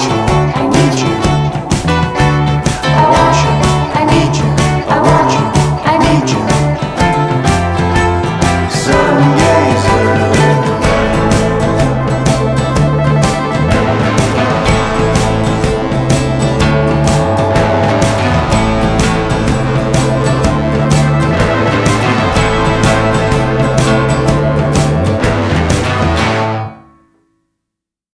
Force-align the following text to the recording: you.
you. 0.00 0.27